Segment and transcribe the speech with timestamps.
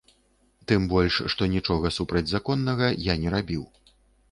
[0.71, 3.63] Тым больш, што нічога супрацьзаконнага я не рабіў.